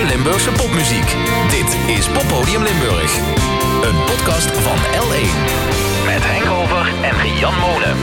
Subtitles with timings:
[0.00, 1.16] nieuwe Limburgse popmuziek.
[1.50, 3.16] Dit is Poppodium Limburg.
[3.82, 5.28] Een podcast van L1.
[6.04, 7.96] Met Henk Over en Jan Molen.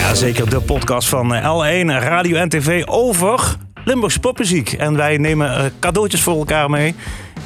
[0.00, 4.72] Ja, zeker de podcast van eh, L1, Radio en TV over Limburgse popmuziek.
[4.72, 6.94] En wij nemen eh, cadeautjes voor elkaar mee.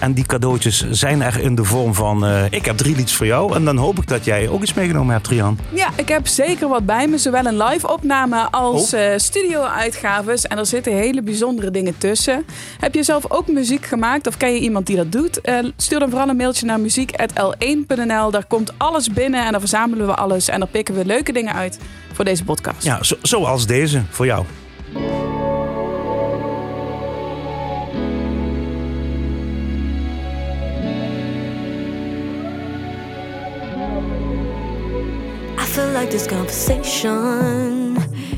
[0.01, 2.25] En die cadeautjes zijn er in de vorm van...
[2.27, 3.55] eh, ik heb drie liedjes voor jou.
[3.55, 5.59] En dan hoop ik dat jij ook iets meegenomen hebt, Trian.
[5.75, 7.19] Ja, ik heb zeker wat bij me.
[7.19, 9.01] Zowel een live opname als Oh.
[9.01, 10.47] eh, studio-uitgaves.
[10.47, 12.45] En er zitten hele bijzondere dingen tussen.
[12.79, 15.41] Heb je zelf ook muziek gemaakt of ken je iemand die dat doet?
[15.41, 18.31] Eh, stuur dan vooral een mailtje naar muziek.l1.nl.
[18.31, 20.49] Daar komt alles binnen en dan verzamelen we alles.
[20.49, 21.79] En dan pikken we leuke dingen uit
[22.13, 22.83] voor deze podcast.
[22.85, 24.45] Ja, zo, zoals deze, voor jou.
[35.93, 37.97] Like this conversation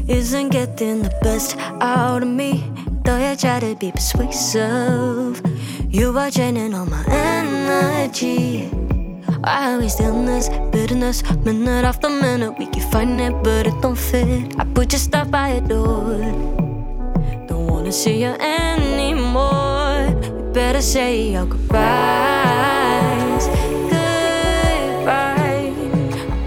[0.08, 2.64] isn't getting the best out of me.
[3.04, 5.42] Though you try to be persuasive,
[5.88, 8.70] you are draining all my energy.
[9.44, 12.58] I always this bitterness, minute after minute.
[12.58, 14.54] We keep find it, but it don't fit.
[14.58, 16.18] I put your stuff by your door.
[17.48, 20.06] Don't wanna see you anymore.
[20.24, 22.71] You better say your goodbyes.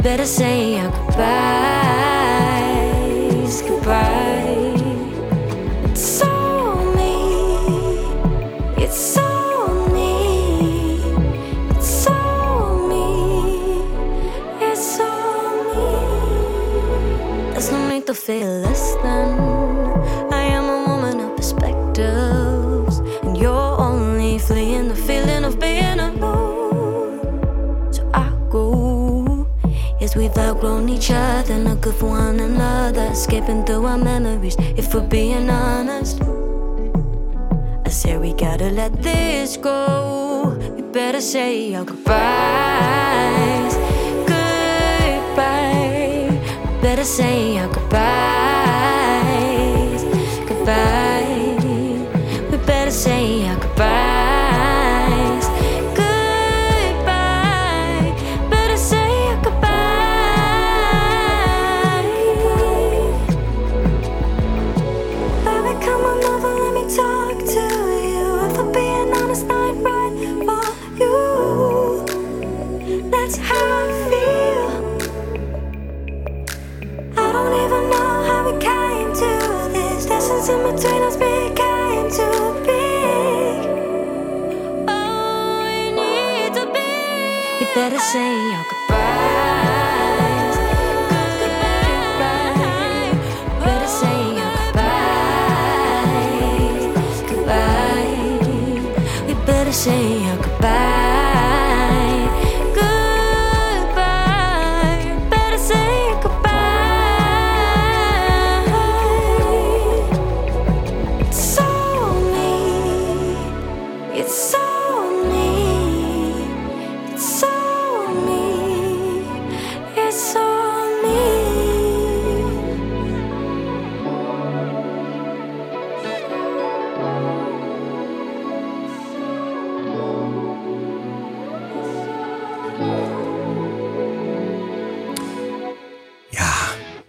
[0.05, 1.25] Better say your goodbyes.
[3.63, 4.75] Goodbye.
[5.89, 7.15] It's all me.
[8.77, 11.01] It's all me.
[11.71, 13.07] It's all me.
[14.61, 15.89] It's all me.
[17.53, 18.64] There's no need to feel
[30.55, 33.13] outgrown each other, not good for one another.
[33.13, 36.21] Skipping through our memories, if we're being honest.
[37.85, 40.57] I say we gotta let this go.
[40.75, 43.75] We better say our goodbyes.
[44.31, 45.59] Goodbye.
[46.31, 48.03] We better say our goodbyes.
[50.47, 51.57] Goodbye.
[52.51, 54.14] We better say our goodbyes.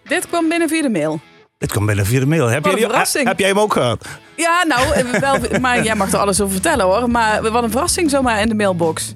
[0.08, 1.20] Dit kwam binnen via de mail.
[1.58, 2.46] dit komt binnen via de mail.
[2.46, 3.26] Heb, jij, verrassing.
[3.26, 4.06] heb jij hem ook gehad?
[4.36, 7.10] Ja, nou, eh, wel, maar jij mag er alles over vertellen hoor.
[7.10, 9.14] Maar wat een verrassing zomaar in de mailbox.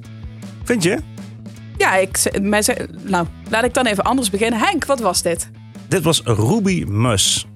[0.65, 0.99] Vind je?
[1.77, 4.59] Ja, ik, mij ze- nou, laat ik dan even anders beginnen.
[4.61, 5.51] Henk, wat was dit?
[5.89, 7.47] Dit was Ruby Mus.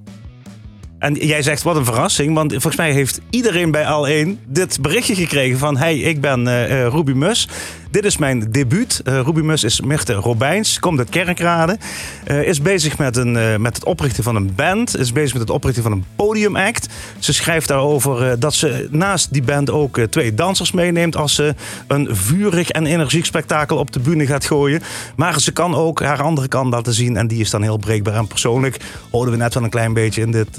[0.98, 5.14] En jij zegt wat een verrassing, want volgens mij heeft iedereen bij Al1 dit berichtje
[5.14, 5.76] gekregen van...
[5.76, 7.48] hey, ik ben eh, eh, Ruby Mus.
[7.94, 9.00] Dit is mijn debuut.
[9.04, 11.78] Eh, Ruby Mus is Mirte Robijns, komt uit Kerkrade.
[12.24, 14.96] Eh, is bezig met, een, eh, met het oprichten van een band.
[14.96, 16.88] Is bezig met het oprichten van een podiumact.
[17.18, 21.16] Ze schrijft daarover dat ze naast die band ook twee dansers meeneemt...
[21.16, 21.54] als ze
[21.86, 24.82] een vurig en energiek spektakel op de bühne gaat gooien.
[25.16, 27.16] Maar ze kan ook haar andere kant laten zien.
[27.16, 28.76] En die is dan heel breekbaar en persoonlijk.
[29.10, 30.58] Hoorden we net wel een klein beetje in dit...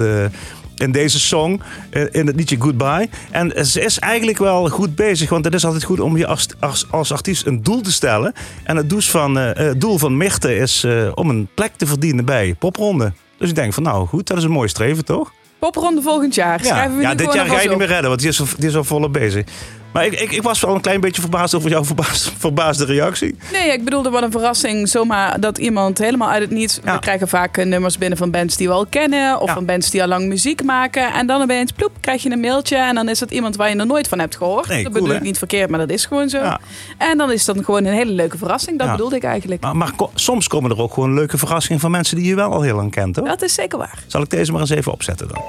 [0.76, 3.08] in deze song, eh, in het liedje Goodbye.
[3.30, 6.46] En ze is eigenlijk wel goed bezig, want het is altijd goed om je als,
[6.60, 8.32] als, als artiest een doel te stellen.
[8.64, 11.86] En het doel van, eh, het doel van Mirte is eh, om een plek te
[11.86, 13.12] verdienen bij Popronde.
[13.38, 15.32] Dus ik denk van nou goed, dat is een mooi streven toch?
[15.58, 16.62] Popronde volgend jaar.
[16.62, 18.40] Ja, Schrijven we ja nu dit jaar ga je niet meer redden, want die is,
[18.58, 19.44] die is al volop bezig.
[19.92, 23.36] Maar ik, ik, ik was wel een klein beetje verbaasd over jouw verbaasd, verbaasde reactie.
[23.52, 24.88] Nee, ik bedoelde wat een verrassing.
[24.88, 26.80] Zomaar dat iemand helemaal uit het niets...
[26.84, 26.92] Ja.
[26.94, 29.40] We krijgen vaak nummers binnen van bands die we al kennen.
[29.40, 29.54] Of Ja.
[29.54, 31.12] van bands die al lang muziek maken.
[31.12, 32.76] En dan opeens, ploep, krijg je een mailtje.
[32.76, 34.68] En dan is het iemand waar je nog nooit van hebt gehoord.
[34.68, 36.38] Nee, dat cool, bedoel ik niet verkeerd, maar dat is gewoon zo.
[36.38, 36.60] Ja.
[36.98, 38.78] En dan is dat gewoon een hele leuke verrassing.
[38.78, 39.62] Dat bedoelde ik eigenlijk.
[39.62, 42.52] Maar, maar ko- soms komen er ook gewoon leuke verrassingen van mensen die je wel
[42.52, 43.26] al heel lang kent, hoor.
[43.28, 43.98] Dat is zeker waar.
[44.06, 45.42] Zal ik deze maar eens even opzetten dan?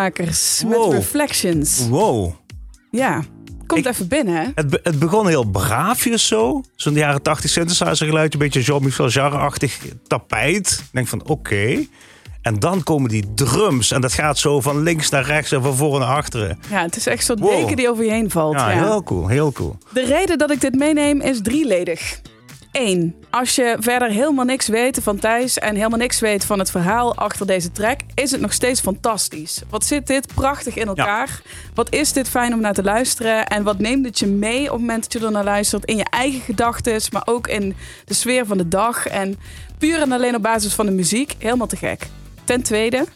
[0.00, 0.84] Wow.
[0.86, 1.88] met Reflections.
[1.88, 2.32] Wow.
[2.90, 3.22] Ja,
[3.66, 4.46] komt Ik- even binnen, hè?
[4.54, 6.62] Het, be- het begon heel braafjes zo.
[6.74, 8.32] Zo'n jaren 80 synthesizer geluid.
[8.32, 10.70] Een beetje Jean-Michel Jarre-achtig tapijt.
[10.80, 11.86] Ik denk van oké.
[12.42, 13.90] En dan komen die drums.
[13.90, 16.58] En dat gaat zo van links naar rechts en van voren naar achteren.
[16.70, 17.50] Ja, het is echt zo'n Wow.
[17.50, 18.54] deken die over je heen valt.
[18.54, 18.84] Ja, ja.
[18.84, 19.28] heel cool.
[19.28, 19.78] Heel cool.
[19.92, 22.20] De reden dat ik dit meeneem is drieledig.
[22.78, 26.70] Eén, als je verder helemaal niks weet van Thijs en helemaal niks weet van het
[26.70, 29.62] verhaal achter deze track, is het nog steeds fantastisch.
[29.70, 31.42] Wat zit dit prachtig in elkaar?
[31.74, 33.46] Wat is dit fijn om naar te luisteren?
[33.46, 35.84] En wat neemt het je mee op het moment dat je er naar luistert?
[35.84, 39.06] In je eigen gedachten, maar ook in de sfeer van de dag.
[39.06, 39.38] En
[39.78, 42.06] puur en alleen op basis van de muziek, helemaal te gek.
[42.44, 43.06] Ten tweede,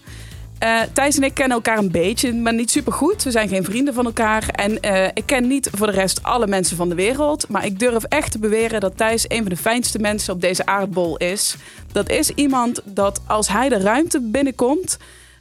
[0.61, 3.23] eh, Thijs en ik kennen elkaar een beetje, maar niet super goed.
[3.23, 4.49] We zijn geen vrienden van elkaar.
[4.49, 7.49] En eh, ik ken niet voor de rest alle mensen van de wereld.
[7.49, 10.67] Maar ik durf echt te beweren dat Thijs een van de fijnste mensen op deze
[10.67, 11.57] aardbol is.
[11.93, 14.99] Dat is iemand dat als hij de ruimte binnenkomt,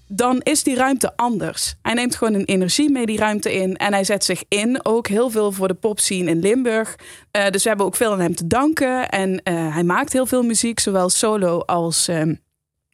[0.07, 1.75] dan is die ruimte anders.
[1.81, 3.75] Hij neemt gewoon een energie mee die ruimte in.
[3.75, 6.95] En hij zet zich in, ook heel veel voor de popscene in Limburg.
[7.31, 9.09] Eh, dus we hebben ook veel aan hem te danken.
[9.09, 12.09] En hij maakt heel veel muziek, zowel solo als...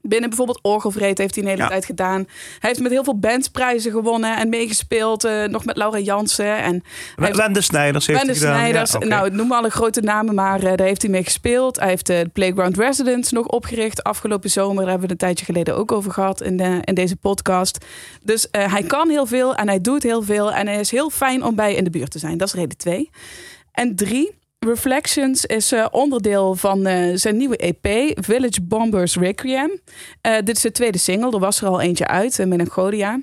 [0.07, 1.67] Binnen bijvoorbeeld Orgelvreed heeft hij een hele Ja.
[1.67, 2.25] tijd gedaan.
[2.59, 5.23] Hij heeft met heel veel bandsprijzen gewonnen en meegespeeld.
[5.23, 6.57] eh, nog met Laura Jansen.
[6.63, 6.83] En
[7.15, 8.59] heeft- Wende Snijders heeft Wende hij gedaan.
[8.59, 8.91] Snijders.
[8.91, 9.07] Ja, oké.
[9.07, 11.79] Nou, noem alle grote namen, maar eh, daar heeft hij mee gespeeld.
[11.79, 14.81] Hij heeft de Playground Residence nog opgericht afgelopen zomer.
[14.81, 17.85] Daar hebben we het een tijdje geleden ook over gehad in, de, in deze podcast.
[18.21, 20.53] Dus eh, hij kan heel veel en hij doet heel veel.
[20.53, 22.37] En hij is heel fijn om bij in de buurt te zijn.
[22.37, 23.09] Dat is reden twee.
[23.71, 24.35] En drie,
[24.65, 29.79] Reflections is eh, onderdeel van eh, zijn nieuwe EP, Village Bombers Requiem.
[30.21, 33.19] Eh, dit is de tweede single, er was er al eentje uit, uh, Melancholia.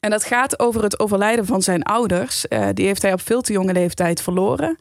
[0.00, 2.44] En dat gaat over het overlijden van zijn ouders.
[2.72, 4.78] Die heeft hij op veel te jonge leeftijd verloren.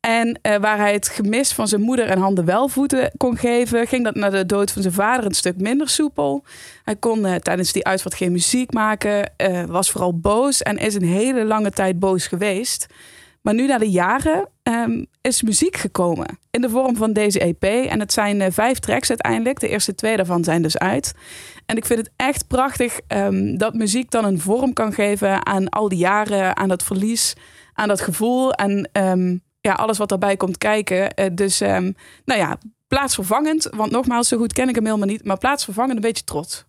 [0.00, 4.04] En waar hij het gemis van zijn moeder en handen wel voeten kon geven, ging
[4.04, 6.44] dat na de dood van zijn vader een stuk minder soepel.
[6.84, 9.32] Hij kon tijdens die uitvaart geen muziek maken,
[9.66, 12.86] was vooral boos en is een hele lange tijd boos geweest.
[13.42, 17.62] Maar nu na de jaren ehm, is muziek gekomen in de vorm van deze EP.
[17.64, 19.60] En het zijn eh, vijf tracks uiteindelijk.
[19.60, 21.14] De eerste twee daarvan zijn dus uit.
[21.66, 25.68] En ik vind het echt prachtig ehm, dat muziek dan een vorm kan geven aan
[25.68, 27.34] al die jaren, aan dat verlies,
[27.72, 31.14] aan dat gevoel en ehm, ja, alles wat daarbij komt kijken.
[31.14, 31.94] Eh, dus nou
[32.24, 32.58] ja,
[32.88, 36.64] plaatsvervangend, want nogmaals, zo goed ken ik hem helemaal niet, maar plaatsvervangend een beetje trots.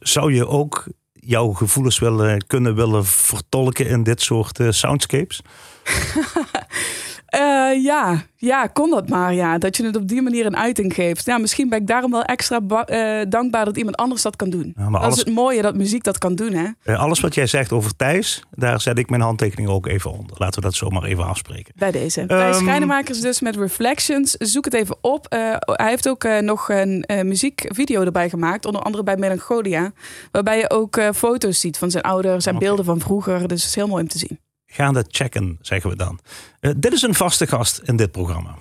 [0.00, 0.86] Zou je ook
[1.26, 5.40] jouw gevoelens willen, kunnen willen vertolken in dit soort eh, soundscapes?
[7.34, 9.34] Eh, ja, ja, kon dat maar.
[9.34, 9.58] Ja.
[9.58, 11.24] Dat je het op die manier een uiting geeft.
[11.24, 14.72] Ja, misschien ben ik daarom wel extra eh, dankbaar dat iemand anders dat kan doen.
[14.76, 16.52] Ja, maar Dat alles, is het mooie dat muziek dat kan doen.
[16.52, 16.66] Hè?
[16.82, 20.36] eh, alles wat jij zegt over Thijs, daar zet ik mijn handtekening ook even onder.
[20.38, 21.72] Laten we dat zomaar even afspreken.
[21.76, 22.26] Bij deze.
[22.26, 24.30] Thijs Ehm, Schijnenmakers dus met Reflections.
[24.30, 25.26] Zoek het even op.
[25.30, 28.66] Hij heeft ook nog een muziekvideo erbij gemaakt.
[28.66, 29.92] Onder andere bij Melancholia.
[30.32, 33.38] Waarbij je ook foto's ziet van zijn ouders en beelden van vroeger.
[33.48, 34.38] Dus het is heel mooi om te zien.
[34.74, 36.18] Ga dat checken, zeggen we dan.
[36.60, 38.54] Eh, dit is een vaste gast in dit programma.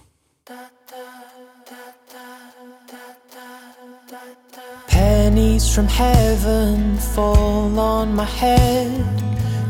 [4.86, 8.90] Pennies from heaven fall on my head,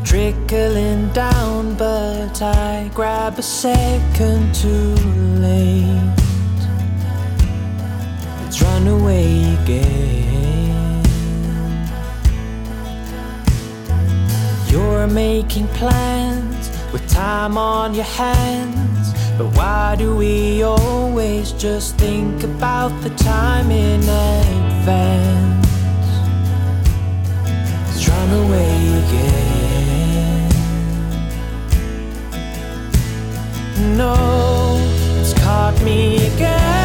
[0.02, 4.94] trickling down, but I grab a second too
[5.38, 6.12] late.
[8.42, 10.63] Let's run away again.
[14.74, 19.12] You're making plans with time on your hands.
[19.38, 25.68] But why do we always just think about the time in advance?
[27.86, 30.50] Let's run away again.
[33.96, 34.76] No,
[35.20, 36.83] it's caught me again.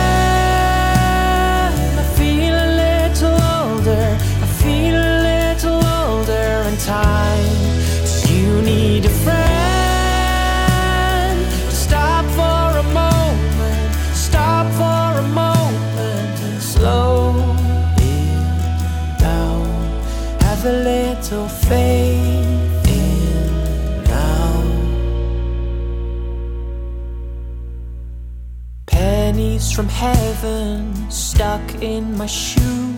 [29.80, 32.94] From heaven stuck in my shoe.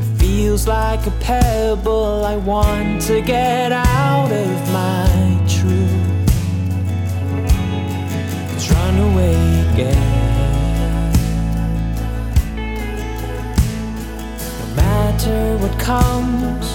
[0.00, 2.26] It feels like a pebble.
[2.26, 5.08] I want to get out of my
[5.48, 6.28] truth.
[8.52, 9.36] Let's run away
[9.72, 11.12] again.
[14.58, 16.66] No matter what comes,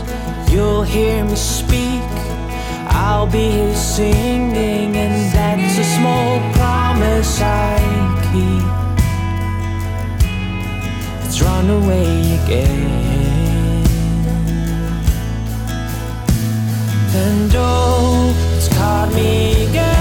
[0.51, 2.09] you'll hear me speak.
[2.89, 7.77] I'll be here singing, and that's a small promise I
[8.33, 8.84] keep.
[11.67, 13.83] Run away again.
[17.15, 19.94] And oh, it's caught me again.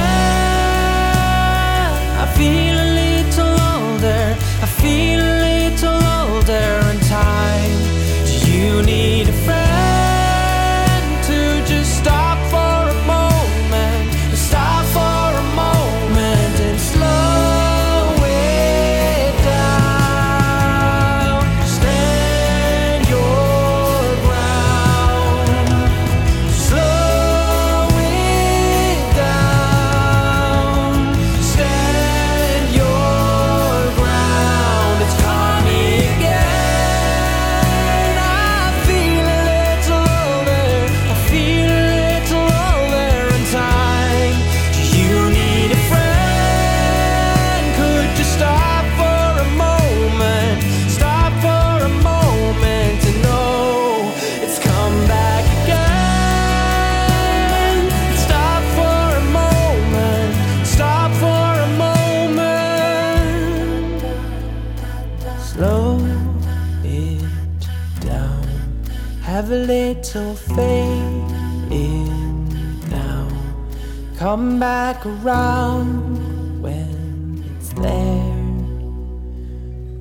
[77.75, 78.33] There.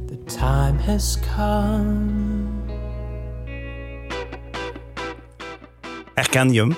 [0.08, 2.52] The time has come.
[6.14, 6.76] Herken je hem?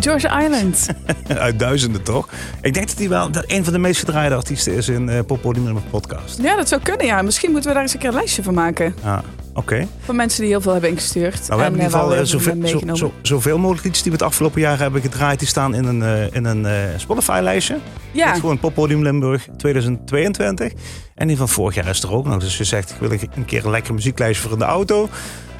[0.00, 0.88] George Island.
[1.28, 2.28] Uit duizenden toch?
[2.62, 5.20] Ik denk dat hij wel dat een van de meest gedraaide artiesten is in uh,
[5.26, 6.42] Poppodium podcast.
[6.42, 7.06] Ja, dat zou kunnen.
[7.06, 7.22] Ja.
[7.22, 8.94] Misschien moeten we daar eens een keer een lijstje van maken.
[9.02, 9.22] Ja,
[9.56, 9.86] oké.
[10.04, 11.48] Van mensen die heel veel hebben ingestuurd.
[11.48, 12.98] Nou, we hebben in en, ieder eh, geval eh, zoveel, hebben zo, meegenomen.
[13.00, 15.38] zo, zoveel mogelijk liedjes die we het afgelopen jaar hebben gedraaid.
[15.38, 17.76] Die staan in een, eh, in een eh, Spotify-lijstje.
[18.12, 20.72] Ja, gewoon Poppodium Limburg 2022.
[21.14, 22.38] En die van vorig jaar is er ook nog.
[22.38, 25.08] Dus je zegt, ik wil een keer een lekker muzieklijstje voor in de auto.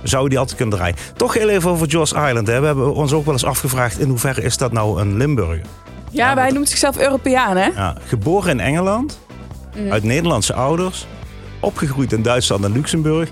[0.03, 0.97] Zou je die altijd kunnen draaien.
[1.17, 2.47] Toch heel even over Joss Island.
[2.47, 2.61] Hè.
[2.61, 5.61] We hebben ons ook wel eens afgevraagd in hoeverre is dat nou een Limburger?
[6.11, 7.67] ja, wij noemt zichzelf Europeaan, hè?
[7.67, 9.19] Ja, geboren in Engeland,
[9.77, 9.93] Mhm.
[9.93, 11.07] uit Nederlandse ouders,
[11.61, 13.31] opgegroeid in Duitsland en Luxemburg,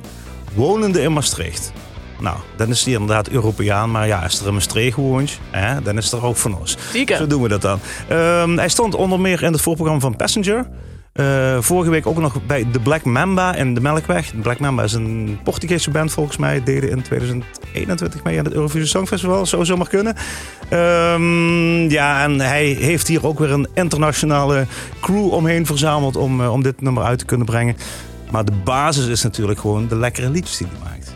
[0.54, 1.72] wonende in Maastricht.
[2.20, 5.96] Nou, dan is hij inderdaad Europeaan, maar ja, als er in Maastricht woont, hè, dan
[5.96, 6.76] is er ook van ons.
[6.92, 7.16] Zeker.
[7.16, 7.78] Zo doen we dat dan.
[8.08, 10.66] Ehm, hij stond onder meer in het voorprogramma van Passenger.
[11.14, 14.30] Eh, vorige week ook nog bij de Black Mamba in de Melkweg.
[14.30, 16.62] De Black Mamba is een Portugese band volgens mij.
[16.62, 19.46] Deden in 2021 mee aan het Eurovisie Songfestival.
[19.46, 20.16] Zou zomaar kunnen.
[20.68, 24.66] Ehm, ja, en hij heeft hier ook weer een internationale
[25.00, 27.76] crew omheen verzameld om, eh, om dit nummer uit te kunnen brengen.
[28.34, 31.12] Maar de basis is natuurlijk gewoon de lekkere liedjes die hij maakt.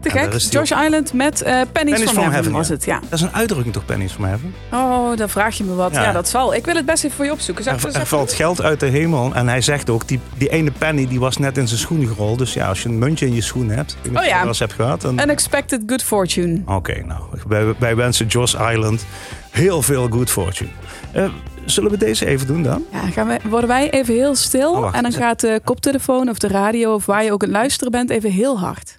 [0.00, 0.30] Te gek.
[0.30, 3.00] die George Island met eh, Pennies, from, Heaven, was het, ja.
[3.00, 4.54] Dat is een uitdrukking toch, Pennies from Heaven?
[4.72, 5.92] Oh, dan vraag je me wat.
[5.92, 6.02] Ja.
[6.02, 6.54] Ja, dat zal.
[6.54, 7.66] Ik wil het best even voor je opzoeken.
[7.66, 9.34] Er, er valt geld uit de hemel.
[9.34, 12.38] En hij zegt ook, die, die ene penny die was net in zijn schoen gerold.
[12.38, 13.96] Dus ja, als je een muntje in je schoen hebt.
[14.02, 14.44] Ik Oh ja.
[14.44, 15.00] dat hebt gehad.
[15.00, 15.20] dan-?
[15.20, 16.62] Unexpected Good Fortune.
[16.66, 19.06] Oké, nou, wij, wij wensen Joss Island
[19.50, 20.70] heel veel good fortune.
[21.12, 21.24] Eh,
[21.66, 22.84] zullen we deze even doen dan?
[22.92, 24.72] Ja, gaan we, worden wij even heel stil.
[24.72, 27.58] Oh, en dan gaat de koptelefoon of de radio of waar je ook aan het
[27.58, 28.98] luisteren bent even heel hard.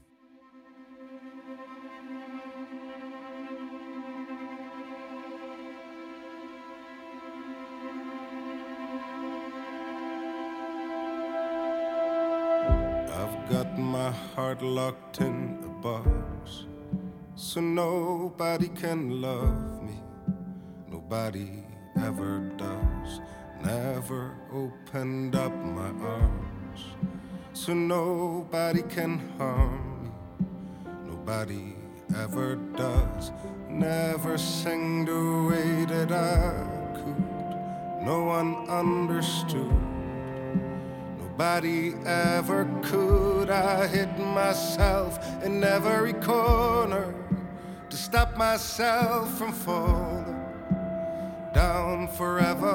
[13.08, 16.68] I've got my heart locked in a box,
[17.36, 19.94] so nobody can love me.
[20.90, 21.67] Nobody
[22.04, 23.22] ever does.
[23.64, 26.86] Never opened up my arms,
[27.54, 30.10] so nobody can harm me.
[31.06, 31.76] Nobody
[32.16, 33.32] ever does.
[33.70, 38.06] Never sang the way that I could.
[38.06, 39.74] No one understood.
[41.20, 43.50] Nobody ever could.
[43.50, 47.14] I hid myself in every corner
[47.90, 50.27] to stop myself from falling
[51.58, 52.72] down forever.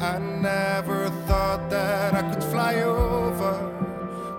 [0.00, 3.54] I never thought that I could fly over.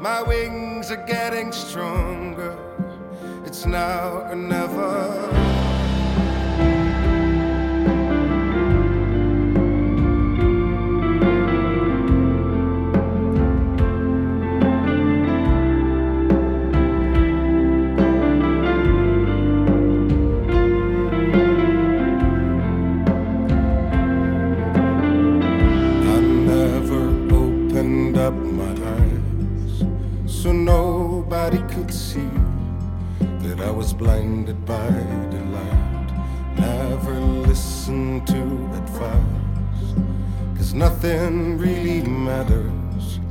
[0.01, 2.57] My wings are getting stronger.
[3.45, 5.42] It's now or never.
[30.43, 32.29] So nobody could see
[33.43, 34.89] that I was blinded by
[35.31, 36.09] the light.
[36.57, 38.41] Never listened to
[38.81, 39.87] advice,
[40.57, 43.21] cause nothing really matters.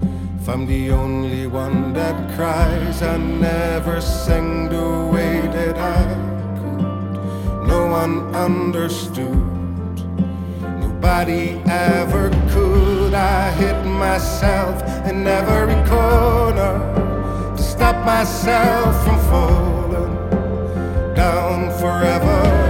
[0.41, 6.03] If I'm the only one that cries, I never sang the way that I
[6.61, 7.67] could.
[7.69, 9.97] No one understood.
[10.81, 13.13] Nobody ever could.
[13.13, 17.02] I hit myself in every corner
[17.83, 20.15] stop myself from falling
[21.17, 22.62] down forever.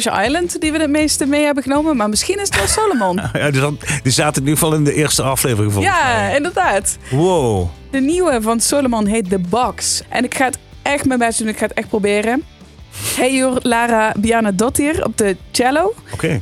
[0.00, 1.96] Georgia Island, die we het meeste mee hebben genomen.
[1.96, 3.20] Maar misschien is het wel Solomon.
[3.32, 6.36] Ja, die, zat, die zaten in ieder geval in de eerste aflevering volgens ja, mij.
[6.36, 6.96] inderdaad.
[7.10, 7.68] Wow.
[7.90, 10.02] De nieuwe van Solomon heet The Box.
[10.08, 11.48] En ik ga het echt mijn best doen.
[11.48, 12.44] Ik ga het echt proberen.
[12.90, 15.94] Hey hoor, Lara Biana Dottir op de cello.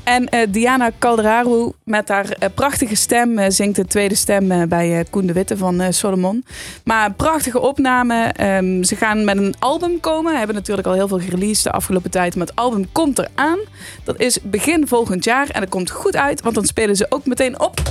[0.04, 5.04] En eh, Diana Calderaru met haar eh, prachtige stem eh, zingt de tweede stem bij
[5.10, 6.44] Koen de Witte van Solomon.
[6.84, 8.24] Maar prachtige opname.
[8.24, 10.38] Ehm, ze gaan met een album komen.
[10.38, 12.36] Hebben natuurlijk al heel veel gereleased de afgelopen tijd.
[12.36, 13.58] Maar het album komt eraan.
[14.04, 15.48] Dat is begin volgend jaar.
[15.50, 17.82] En dat komt goed uit, want dan spelen ze ook meteen op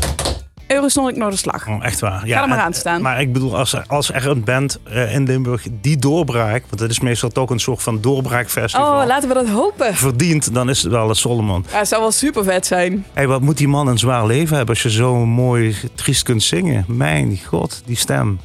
[0.68, 1.68] Eurosonic Noorderslag.
[1.68, 2.28] Oh, echt waar.
[2.28, 3.02] Ja, Ga er maar en- aan staan.
[3.02, 6.80] Maar ik bedoel, als er, als er een band eh, in Limburg die doorbraak, want
[6.82, 9.96] het is meestal toch een soort van doorbraakfestival, Oh, laten we dat hopen.
[9.96, 11.66] verdient, dan is het wel het Solomon.
[11.72, 13.06] Ja, het zou wel super vet zijn.
[13.14, 16.44] Hey, wat moet die man een zwaar leven hebben als je zo mooi triest kunt
[16.44, 16.84] zingen?
[16.88, 18.40] Mijn god, die stem.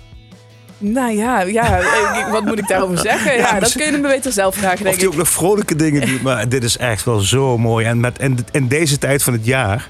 [0.78, 1.80] Nou ja, ja
[2.33, 3.37] wat moet ik daarover zeggen?
[3.37, 5.11] Ja, dat kun je hem beter zelf vragen, Of denk die ik.
[5.12, 6.22] ook nog vrolijke dingen doet.
[6.22, 7.87] Maar dit is echt wel zo mooi.
[7.87, 9.88] En met, in, in deze tijd van het jaar.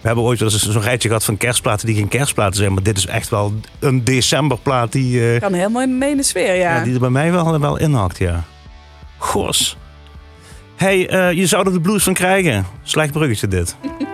[0.00, 2.72] We hebben ooit wel eens zo'n rijtje gehad van kerstplaten die geen kerstplaten zijn.
[2.72, 6.54] Maar dit is echt wel een decemberplaat die, eh, Kan helemaal mee in de sfeer,
[6.54, 6.76] ja.
[6.76, 8.18] ja, die er bij mij wel, wel inhakt.
[8.18, 8.44] Ja.
[9.18, 9.76] Gos.
[10.76, 12.66] hey, eh, je zou er de blues van krijgen.
[12.82, 13.76] Slecht bruggetje dit.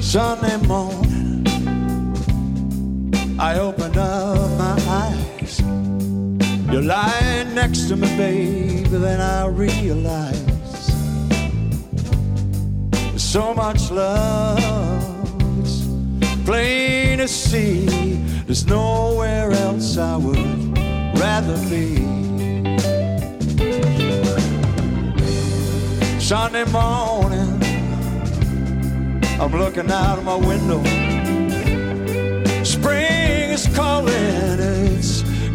[0.00, 1.46] Sunday morning,
[3.38, 5.60] I open up my eyes.
[6.70, 7.35] You're lying
[7.66, 10.46] next to me, baby, then I realize
[12.90, 15.02] there's so much love.
[15.58, 15.84] It's
[16.44, 17.86] plain to see
[18.46, 20.78] there's nowhere else I would
[21.18, 21.96] rather be.
[26.20, 27.50] Sunday morning.
[29.40, 30.82] I'm looking out of my window.
[32.62, 34.60] Spring is calling,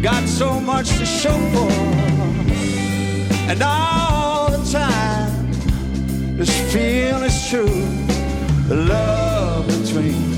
[0.02, 1.70] got so much to show for.
[3.48, 5.52] And all the time,
[6.36, 7.86] this feeling is true.
[8.66, 10.31] The love between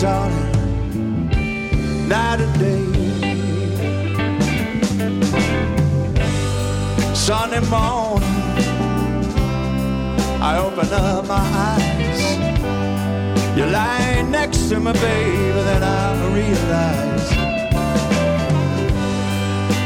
[0.00, 1.28] darling,
[2.08, 2.84] night and day.
[7.14, 8.26] Sunday morning,
[10.40, 12.20] I open up my eyes.
[13.56, 17.28] You're lying next to me, baby, then I realize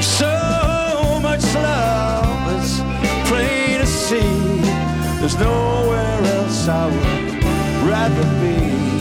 [0.07, 2.81] so much love is
[3.29, 4.61] plain to see.
[5.19, 8.94] There's nowhere else I would rather be.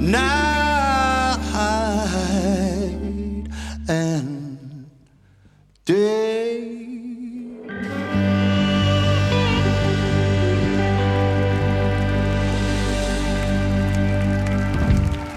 [0.00, 1.38] night
[3.88, 4.58] and
[5.84, 6.76] day.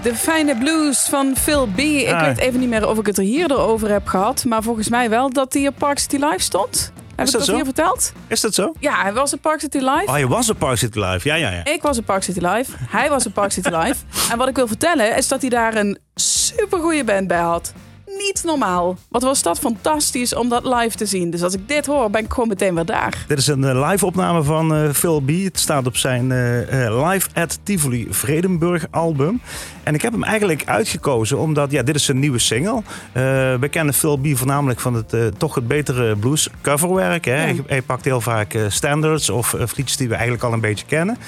[0.02, 1.78] De fijne blues van Phil B.
[1.78, 2.20] Ik Ah.
[2.26, 4.44] weet even niet meer of ik het er hier over heb gehad.
[4.44, 6.92] Maar volgens mij wel dat hij op Park City Live stond.
[7.24, 7.54] Heb ik dat zo?
[7.54, 8.12] hier verteld?
[8.26, 8.72] Is dat zo?
[8.78, 10.04] Ja, hij was op Park City Live.
[10.06, 11.28] Oh, je was op Park City Live.
[11.28, 11.64] Ja, ja, ja.
[11.64, 12.72] Ik was op Park City Live.
[12.78, 13.94] Hij was op Park City Live.
[14.30, 17.72] En wat ik wil vertellen is dat hij daar een supergoeie band bij had.
[18.18, 18.96] Niet normaal.
[19.08, 21.30] Wat was dat fantastisch om dat live te zien.
[21.30, 23.24] Dus als ik dit hoor, ben ik gewoon meteen weer daar.
[23.28, 25.28] Dit is een eh, live opname van eh, Phil B.
[25.28, 29.40] Het staat op zijn eh, Live at Tivoli Vredenburg album.
[29.82, 32.82] En ik heb hem eigenlijk uitgekozen omdat ja, dit is een nieuwe single.
[33.12, 33.22] Eh
[33.60, 34.26] we kennen Phil B.
[34.32, 37.24] voornamelijk van het toch het betere blues coverwerk.
[37.24, 37.32] Hè.
[37.32, 41.18] Hij, hij pakt heel vaak standards of liedjes die we eigenlijk al een beetje kennen.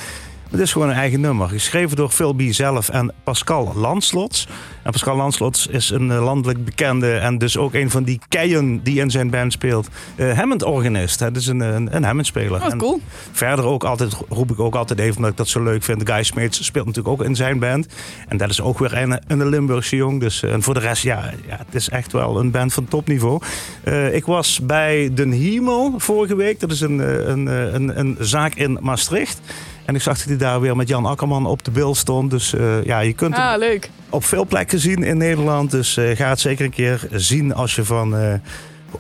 [0.55, 1.49] Het is gewoon een eigen nummer.
[1.49, 2.43] Geschreven door Phil B.
[2.49, 4.49] zelf en Pascal Lanslots.
[4.83, 8.81] En Pascal Lanslots is een eh, landelijk bekende en dus ook een van die keien
[8.83, 9.89] die in zijn band speelt.
[10.17, 11.21] eh Hammond-organist.
[11.21, 12.63] Het is een, een, een Hammond-speler.
[12.63, 13.01] En cool.
[13.33, 16.11] Verder ook altijd, roep ik ook altijd even omdat ik dat zo leuk vind.
[16.11, 17.87] Guy Smeets speelt natuurlijk ook in zijn band.
[18.29, 20.21] En dat is ook weer een, een Limburgse jong.
[20.21, 22.85] Dus, eh, en voor de rest, ja, ja, het is echt wel een band van
[22.89, 23.41] topniveau.
[23.85, 26.61] Eh, ik was bij Den Hiemel vorige week.
[26.61, 29.41] Dat is een, eh, een, eh, een, een zaak in Maastricht.
[29.85, 32.31] En ik zag dat hij daar weer met Jan Akkerman op de bil stond.
[32.31, 33.91] Dus eh, ja, je kunt hem Ah, leuk.
[34.11, 35.71] op veel plekken zien in Nederland.
[35.71, 38.35] Dus eh, ga het zeker een keer zien als je van, eh,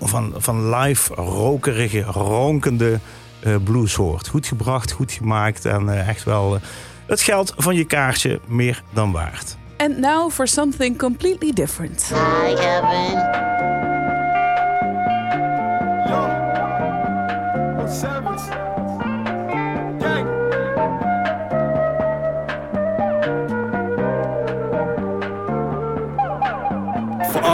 [0.01, 2.99] van, van live rokerige, ronkende
[3.41, 4.29] eh, blues hoort.
[4.29, 6.59] Goed gebracht, goed gemaakt en eh, echt wel
[7.07, 9.57] het geld van je kaartje meer dan waard.
[9.77, 12.11] And now for something completely different.
[12.13, 13.43] Hi, Kevin.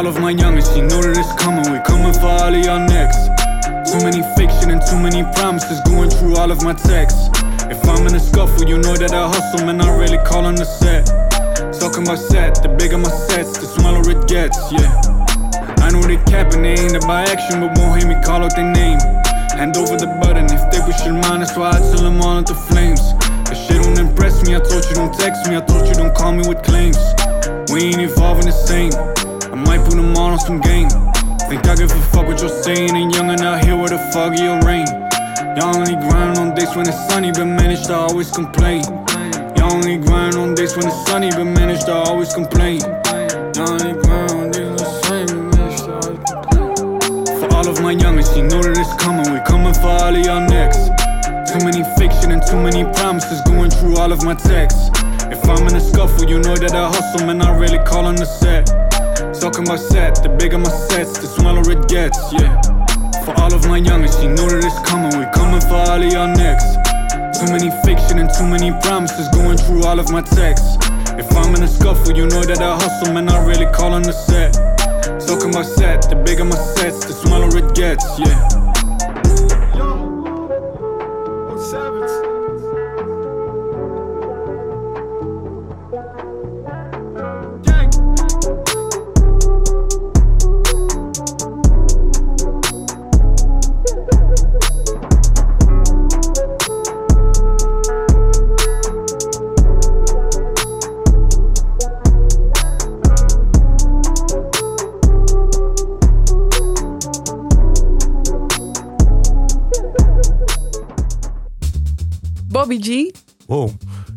[0.00, 1.60] All of my youngest, you know that it's coming.
[1.68, 3.20] We're coming for all of y'all next.
[3.84, 7.28] Too many fiction and too many promises going through all of my texts.
[7.68, 9.76] If I'm in a scuffle, you know that I hustle, man.
[9.76, 11.04] I really call on the set.
[11.76, 14.88] Talking about set, the bigger my sets, the smaller it gets, yeah.
[15.84, 18.72] I know they capping, they ain't about action, but won't hear me call out their
[18.72, 18.96] name.
[19.52, 22.40] Hand over the button if they wish your mind, that's why I tell them all
[22.40, 23.04] at the flames.
[23.52, 26.16] That shit don't impress me, I told you don't text me, I told you don't
[26.16, 26.96] call me with claims.
[27.68, 28.96] We ain't evolving the same.
[29.52, 30.88] I might put them all on some game.
[31.48, 33.98] Think I give a fuck what you're saying, and young and out here with a
[34.12, 34.86] foggy or rain.
[35.58, 38.84] Y'all only grind on days when it's sunny, but manage to always complain.
[39.56, 42.80] Y'all only grind on days when it's sunny, but manage to always complain.
[43.56, 47.40] Y'all only grind on days when it's sunny, but manage to always complain.
[47.40, 49.26] For all of my youngest, you know that it's coming.
[49.32, 50.86] We're coming for all of y'all next.
[51.50, 54.90] Too many fiction and too many promises going through all of my texts.
[55.26, 57.42] If I'm in a scuffle, you know that I hustle, man.
[57.42, 58.89] I really call on the set.
[59.40, 62.60] Talking about set, the bigger my sets, the smaller it gets, yeah.
[63.24, 65.08] For all of my youngest, you know that it's coming.
[65.16, 66.68] We're coming for all of y'all next.
[67.40, 70.76] Too many fiction and too many promises going through all of my texts.
[71.16, 73.30] If I'm in a scuffle, you know that I hustle, man.
[73.30, 74.52] I really call on the set.
[75.26, 78.59] Talking about set, the bigger my sets, the smaller it gets, yeah.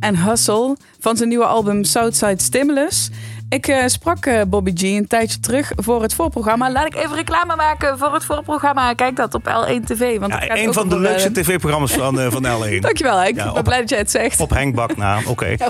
[0.04, 3.10] En Hustle van zijn nieuwe album Southside Stimulus.
[3.50, 6.72] Ik eh, sprak eh, Bobby G een tijdje terug voor het voorprogramma.
[6.72, 8.94] Laat ik even reclame maken voor het voorprogramma.
[8.94, 10.20] Kijk dat op L1 TV.
[10.20, 12.80] Want Ja, een van de over, eh, leukste tv-programma's van, van L1.
[12.80, 13.36] Dankjewel, Henk.
[13.36, 14.40] Ja, ik ben op- blij dat jij het zegt.
[14.40, 15.46] Op Henk Bak na, oké.
[15.58, 15.68] Ja,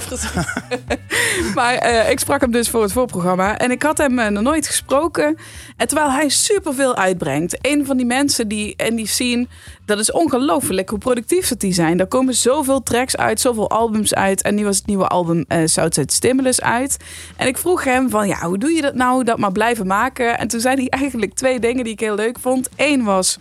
[1.55, 3.57] maar ik sprak hem dus voor het voorprogramma.
[3.57, 5.37] En ik had hem nog nooit gesproken.
[5.77, 7.57] En terwijl hij superveel uitbrengt.
[7.61, 9.47] Een van die mensen die in die scene...
[9.85, 11.97] Dat is ongelooflijk hoe productief dat die zijn.
[11.97, 14.41] Daar komen zoveel tracks uit, zoveel albums uit.
[14.41, 16.97] En nu was het nieuwe album eh Southside Stimulus uit.
[17.35, 19.23] En ik vroeg hem van, ja, hoe doe je dat nou?
[19.23, 20.37] Dat maar blijven maken.
[20.37, 22.69] En toen zei hij eigenlijk twee dingen die ik heel leuk vond.
[22.75, 23.37] Eén was...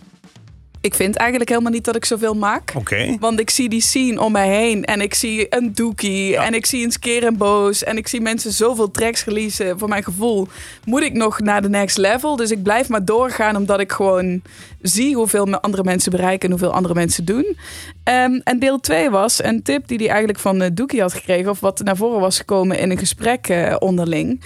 [0.83, 2.73] Ik vind eigenlijk helemaal niet dat ik zoveel maak.
[3.19, 4.85] Want ik zie die scene om mij heen.
[4.85, 6.37] En ik zie een Doekie.
[6.37, 7.83] En ik zie een Skeer en Boos.
[7.83, 9.79] En ik zie mensen zoveel tracks releasen.
[9.79, 10.47] Voor mijn gevoel
[10.85, 12.35] moet ik nog naar de next level.
[12.35, 13.55] Dus ik blijf maar doorgaan.
[13.55, 14.41] Omdat ik gewoon
[14.81, 16.49] zie hoeveel andere mensen bereiken.
[16.49, 17.57] En hoeveel andere mensen doen.
[18.03, 21.51] Ehm, en deel 2 was een tip die hij eigenlijk van eh, Doekie had gekregen.
[21.51, 24.41] Of wat naar voren was gekomen in een gesprek eh, onderling.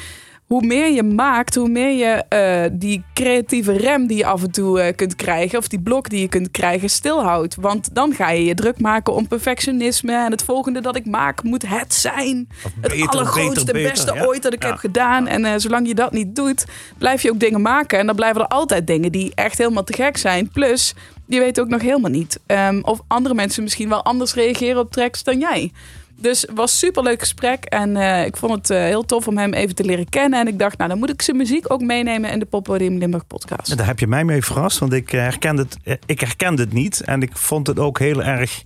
[0.48, 4.52] Hoe meer je maakt, hoe meer je eh, die creatieve rem die je af en
[4.52, 7.56] toe eh, kunt krijgen, of die blok die je kunt krijgen, stilhoudt.
[7.56, 11.44] Want dan ga je je druk maken om perfectionisme en het volgende dat ik maak
[11.44, 12.50] moet het zijn.
[12.82, 14.26] het beter, allergrootste, beter, beter, beste ja.
[14.26, 14.70] ooit dat ik Ja.
[14.70, 15.28] heb gedaan.
[15.28, 16.66] En eh, zolang je dat niet doet,
[16.98, 18.00] blijf je ook dingen maken.
[18.00, 20.50] En dan blijven er altijd dingen die echt helemaal te gek zijn.
[20.50, 20.94] Plus,
[21.26, 24.92] je weet ook nog helemaal niet ehm, of andere mensen misschien wel anders reageren op
[24.92, 25.72] tracks dan jij.
[26.20, 27.64] Dus het was een superleuk gesprek.
[27.64, 30.40] En eh, ik vond het eh, heel tof om hem even te leren kennen.
[30.40, 33.28] En ik dacht, nou, dan moet ik zijn muziek ook meenemen in de Poppodium Limburg
[33.28, 33.78] podcast.
[33.78, 37.02] Daar heb je mij mee verrast, want ik herkende het, eh, ik herkende het niet.
[37.02, 38.64] En ik vond het ook heel erg,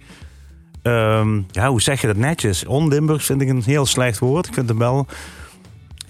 [0.81, 2.65] ehm, ja, hoe zeg je dat netjes?
[2.65, 4.47] On-Limburgs vind ik een heel slecht woord.
[4.47, 5.07] Ik vind hem wel,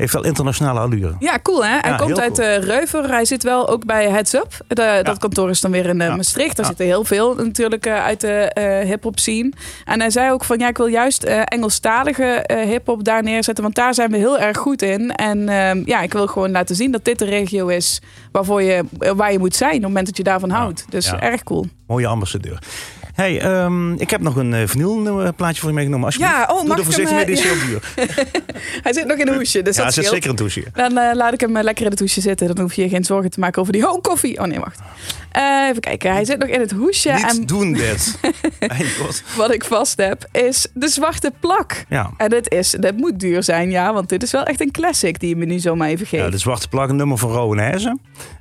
[0.02, 1.16] heeft wel internationale allure.
[1.20, 1.78] Ja, cool hè?
[1.82, 2.48] Hij Ja, komt uit cool.
[2.48, 3.10] eh, Reuver.
[3.10, 4.48] Hij zit wel ook bij Heads Up.
[4.68, 6.16] De- Dat kantoor is dan weer in eh.
[6.16, 6.56] Maastricht.
[6.58, 9.52] Daar zitten heel veel natuurlijk eh, uit de eh hip-hop scene.
[9.86, 13.64] En hij zei ook van ja, ik wil juist eh, Engelstalige hip-hop daar neerzetten.
[13.64, 15.12] Want daar zijn we heel erg goed in.
[15.16, 18.84] En ehm, ja, ik wil gewoon laten zien dat dit de regio is waarvoor je,
[19.16, 20.86] waar je moet zijn op het moment dat je daarvan houdt.
[20.90, 21.66] Dus erg cool.
[21.88, 22.60] Mooie ambassadeur.
[23.22, 26.06] Hey, ehm, ik heb nog een uh, vinyl plaatje voor je meegenomen.
[26.06, 26.36] Alsjeblieft.
[26.36, 27.94] Ja, oh, Doe mag er voorzichtig mee, eh, dit is heel duur.
[28.86, 30.70] Hij zit nog in een hoesje, dus Ja, dat er zit zeker een douche hier.
[30.74, 32.48] Dan eh, laat ik hem eh, lekker in het hoesje zitten.
[32.48, 34.40] Dan hoef je je geen zorgen te maken over die oh, koffie.
[34.40, 34.80] Oh nee, wacht.
[35.32, 36.12] Eh, even kijken.
[36.12, 37.12] Hij zit nog in het hoesje.
[37.12, 38.20] Niet en doen dit.
[39.38, 41.86] Wat ik vast heb is de zwarte plak.
[41.89, 42.12] Ja.
[42.17, 43.94] En dit, is, dit moet duur zijn, ja.
[43.94, 46.24] Want dit is wel echt een classic die je me nu zomaar even geeft.
[46.24, 47.58] Ja, de Zwarte Plak, een nummer van Rowan.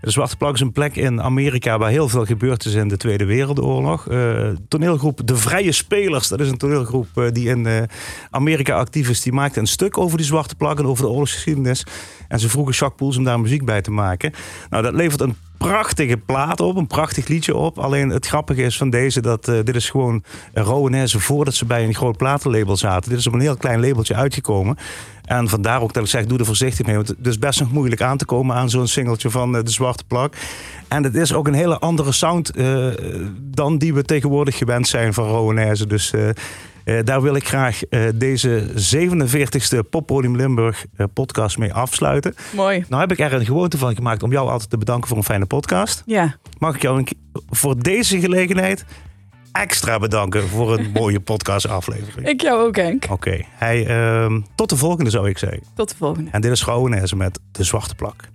[0.01, 2.97] De Zwarte Plak is een plek in Amerika waar heel veel gebeurd is in de
[2.97, 4.09] Tweede Wereldoorlog.
[4.09, 7.89] Eh, toneelgroep De Vrije Spelers, dat is een toneelgroep eh, die in
[8.31, 9.23] Amerika actief is.
[9.23, 11.87] Die maakte een stuk over die Zwarte Plak en over de oorlogsgeschiedenis.
[12.29, 14.33] En ze vroegen Jacques Poels om daar muziek bij te maken.
[14.71, 15.37] Nou, dat levert een
[15.69, 17.79] prachtige plaat op, een prachtig liedje op.
[17.79, 20.23] Alleen het grappige is van deze dat eh, dit is gewoon
[20.55, 23.11] Rowan Hezen voordat ze bij een groot platenlabel zaten.
[23.11, 24.77] Dit is op een heel klein labeltje uitgekomen.
[25.25, 26.95] En vandaar ook dat ik zeg, doe er voorzichtig mee.
[26.95, 29.71] Want het is best nog moeilijk aan te komen aan zo'n singeltje van uh, De
[29.71, 30.35] Zwarte Plak.
[30.89, 32.87] En het is ook een hele andere sound uh,
[33.41, 35.89] dan die we tegenwoordig gewend zijn van Rowan Hezen.
[35.89, 36.13] Dus
[37.05, 37.81] daar wil ik graag
[38.15, 38.65] deze
[38.95, 42.35] 47ste Poppodium Limburg podcast mee afsluiten.
[42.55, 42.85] Mooi.
[42.89, 45.25] Nou heb ik er een gewoonte van gemaakt om jou altijd te bedanken voor een
[45.25, 46.03] fijne podcast.
[46.07, 46.37] Ja.
[46.59, 47.09] Mag ik jou een,
[47.51, 48.85] voor deze gelegenheid
[49.53, 52.29] extra bedanken voor een mooie podcastaflevering.
[52.29, 53.05] Ik jou ook, Henk.
[53.05, 53.13] Oké.
[53.13, 53.47] Okay.
[53.51, 53.89] Hey,
[54.27, 55.63] uh, tot de volgende zou ik zeggen.
[55.75, 56.31] Tot de volgende.
[56.31, 58.29] En dit is Gouwenese met De Zwarte Plak.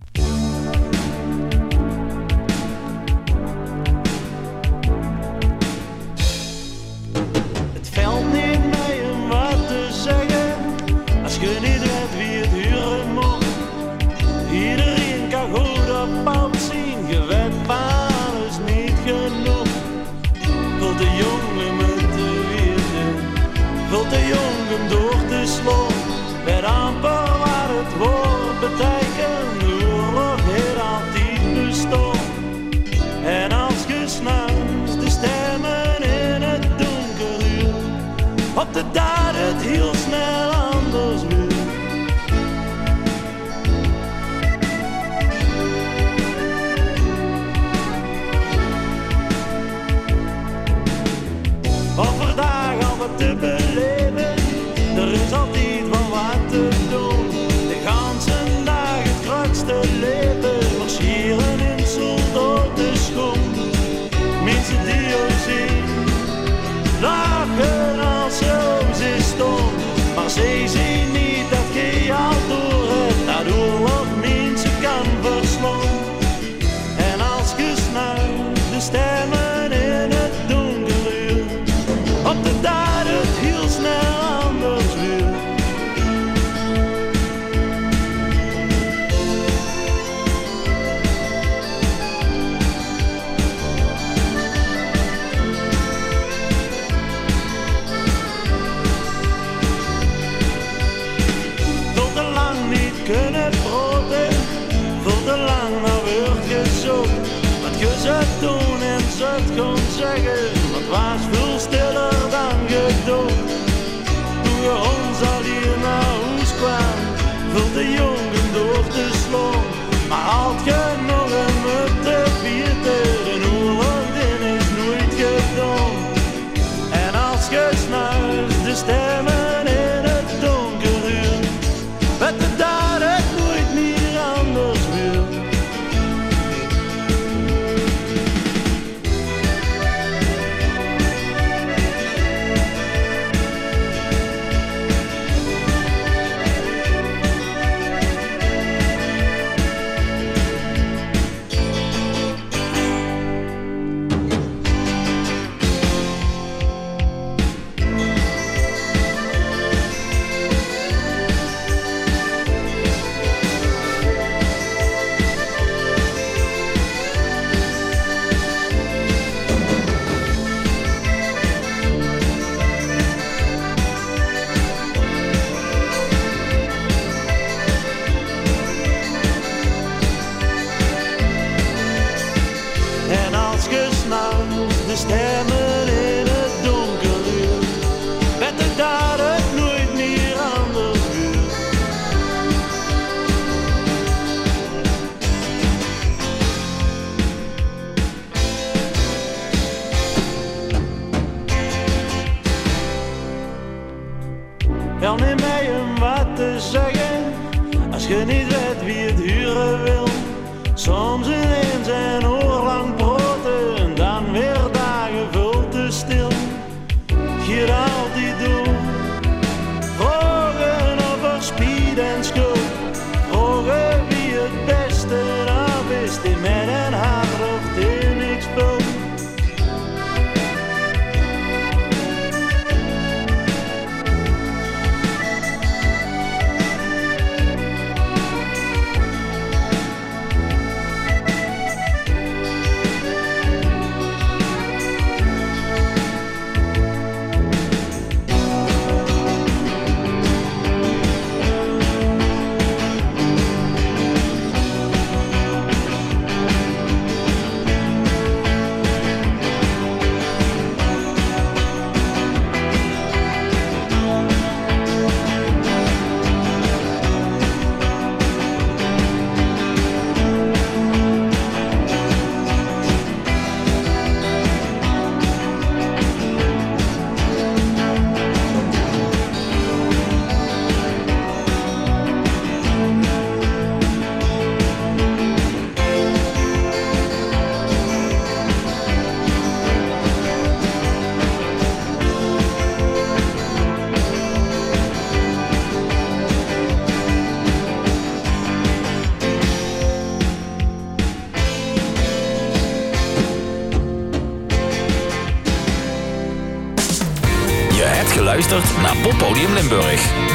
[110.16, 110.55] Gewoon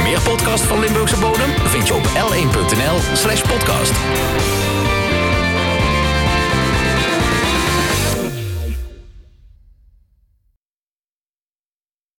[0.02, 3.92] Meer podcast van Limburgse bodem vind je op l1.nl slash podcast.